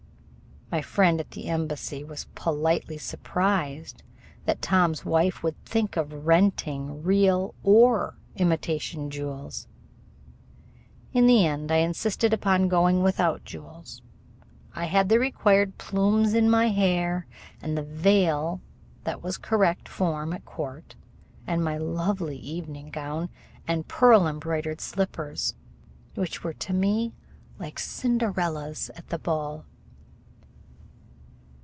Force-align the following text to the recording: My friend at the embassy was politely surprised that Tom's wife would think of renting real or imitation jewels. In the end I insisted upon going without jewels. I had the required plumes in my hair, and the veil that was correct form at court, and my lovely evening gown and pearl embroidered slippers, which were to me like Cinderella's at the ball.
My 0.71 0.81
friend 0.81 1.19
at 1.19 1.31
the 1.31 1.47
embassy 1.49 2.01
was 2.01 2.27
politely 2.33 2.97
surprised 2.97 4.03
that 4.45 4.61
Tom's 4.61 5.03
wife 5.03 5.43
would 5.43 5.61
think 5.65 5.97
of 5.97 6.25
renting 6.25 7.03
real 7.03 7.53
or 7.61 8.15
imitation 8.37 9.09
jewels. 9.09 9.67
In 11.11 11.27
the 11.27 11.45
end 11.45 11.73
I 11.73 11.79
insisted 11.79 12.31
upon 12.31 12.69
going 12.69 13.03
without 13.03 13.43
jewels. 13.43 14.01
I 14.73 14.85
had 14.85 15.09
the 15.09 15.19
required 15.19 15.77
plumes 15.77 16.33
in 16.33 16.49
my 16.49 16.69
hair, 16.69 17.27
and 17.61 17.77
the 17.77 17.83
veil 17.83 18.61
that 19.03 19.21
was 19.21 19.37
correct 19.37 19.89
form 19.89 20.31
at 20.31 20.45
court, 20.45 20.95
and 21.45 21.61
my 21.61 21.77
lovely 21.77 22.37
evening 22.37 22.91
gown 22.91 23.27
and 23.67 23.89
pearl 23.89 24.25
embroidered 24.25 24.79
slippers, 24.79 25.53
which 26.15 26.45
were 26.45 26.53
to 26.53 26.71
me 26.71 27.13
like 27.59 27.77
Cinderella's 27.77 28.89
at 28.95 29.09
the 29.09 29.19
ball. 29.19 29.65